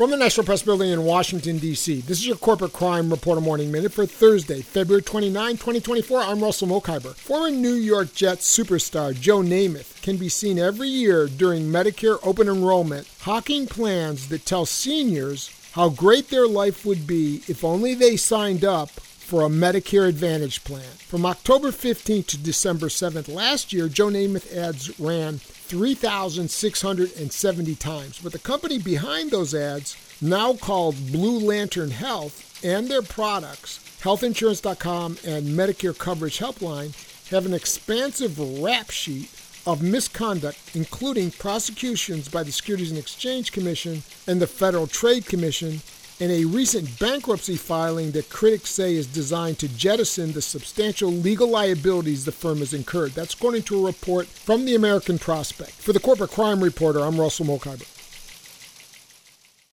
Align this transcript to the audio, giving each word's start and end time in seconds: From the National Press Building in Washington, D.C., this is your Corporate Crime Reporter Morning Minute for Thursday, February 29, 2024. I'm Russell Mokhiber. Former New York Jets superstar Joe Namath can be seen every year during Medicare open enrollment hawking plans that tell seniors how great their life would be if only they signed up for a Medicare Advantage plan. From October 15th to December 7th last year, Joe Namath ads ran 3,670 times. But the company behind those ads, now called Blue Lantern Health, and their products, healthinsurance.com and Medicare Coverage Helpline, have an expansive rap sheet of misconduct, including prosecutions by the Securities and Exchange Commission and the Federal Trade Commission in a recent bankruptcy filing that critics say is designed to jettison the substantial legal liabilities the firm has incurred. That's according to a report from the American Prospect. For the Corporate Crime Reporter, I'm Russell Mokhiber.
From 0.00 0.10
the 0.10 0.16
National 0.16 0.46
Press 0.46 0.62
Building 0.62 0.88
in 0.88 1.04
Washington, 1.04 1.58
D.C., 1.58 2.00
this 2.00 2.20
is 2.20 2.26
your 2.26 2.38
Corporate 2.38 2.72
Crime 2.72 3.10
Reporter 3.10 3.42
Morning 3.42 3.70
Minute 3.70 3.92
for 3.92 4.06
Thursday, 4.06 4.62
February 4.62 5.02
29, 5.02 5.58
2024. 5.58 6.22
I'm 6.22 6.40
Russell 6.40 6.68
Mokhiber. 6.68 7.14
Former 7.14 7.50
New 7.50 7.74
York 7.74 8.14
Jets 8.14 8.50
superstar 8.50 9.12
Joe 9.12 9.40
Namath 9.40 10.00
can 10.00 10.16
be 10.16 10.30
seen 10.30 10.58
every 10.58 10.88
year 10.88 11.26
during 11.26 11.64
Medicare 11.64 12.18
open 12.22 12.48
enrollment 12.48 13.10
hawking 13.20 13.66
plans 13.66 14.30
that 14.30 14.46
tell 14.46 14.64
seniors 14.64 15.50
how 15.72 15.90
great 15.90 16.30
their 16.30 16.48
life 16.48 16.86
would 16.86 17.06
be 17.06 17.42
if 17.46 17.62
only 17.62 17.92
they 17.92 18.16
signed 18.16 18.64
up 18.64 18.88
for 19.30 19.42
a 19.42 19.48
Medicare 19.48 20.08
Advantage 20.08 20.64
plan. 20.64 20.90
From 21.06 21.24
October 21.24 21.68
15th 21.68 22.26
to 22.26 22.36
December 22.36 22.88
7th 22.88 23.32
last 23.32 23.72
year, 23.72 23.86
Joe 23.86 24.08
Namath 24.08 24.52
ads 24.52 24.98
ran 24.98 25.38
3,670 25.38 27.76
times. 27.76 28.18
But 28.18 28.32
the 28.32 28.40
company 28.40 28.80
behind 28.80 29.30
those 29.30 29.54
ads, 29.54 29.96
now 30.20 30.54
called 30.54 31.12
Blue 31.12 31.38
Lantern 31.38 31.92
Health, 31.92 32.60
and 32.64 32.88
their 32.88 33.02
products, 33.02 33.78
healthinsurance.com 34.02 35.18
and 35.24 35.46
Medicare 35.46 35.96
Coverage 35.96 36.40
Helpline, 36.40 36.92
have 37.28 37.46
an 37.46 37.54
expansive 37.54 38.36
rap 38.60 38.90
sheet 38.90 39.30
of 39.64 39.80
misconduct, 39.80 40.58
including 40.74 41.30
prosecutions 41.30 42.28
by 42.28 42.42
the 42.42 42.50
Securities 42.50 42.90
and 42.90 42.98
Exchange 42.98 43.52
Commission 43.52 44.02
and 44.26 44.42
the 44.42 44.48
Federal 44.48 44.88
Trade 44.88 45.26
Commission 45.26 45.82
in 46.20 46.30
a 46.30 46.44
recent 46.44 46.98
bankruptcy 46.98 47.56
filing 47.56 48.10
that 48.10 48.28
critics 48.28 48.68
say 48.70 48.94
is 48.94 49.06
designed 49.06 49.58
to 49.58 49.68
jettison 49.68 50.32
the 50.32 50.42
substantial 50.42 51.10
legal 51.10 51.48
liabilities 51.48 52.26
the 52.26 52.32
firm 52.32 52.58
has 52.58 52.74
incurred. 52.74 53.12
That's 53.12 53.34
according 53.34 53.62
to 53.64 53.78
a 53.82 53.86
report 53.86 54.26
from 54.26 54.66
the 54.66 54.74
American 54.74 55.18
Prospect. 55.18 55.72
For 55.72 55.94
the 55.94 56.00
Corporate 56.00 56.30
Crime 56.30 56.62
Reporter, 56.62 57.00
I'm 57.00 57.18
Russell 57.18 57.46
Mokhiber. 57.46 57.99